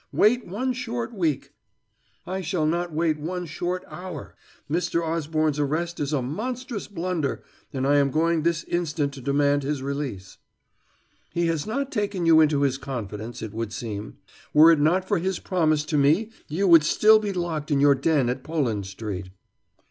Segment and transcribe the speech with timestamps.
[0.11, 1.53] Wait one short week"
[2.25, 4.35] "I shall not wait one short hour.
[4.67, 5.05] Mr.
[5.07, 9.83] Osborne's arrest is a monstrous blunder, and I am going this instant to demand his
[9.83, 10.39] release."
[11.29, 14.17] "He has not taken you into his confidence, it would seem.
[14.55, 17.93] Were it not for his promise to me you would still be locked in your
[17.93, 19.29] den at Poland Street."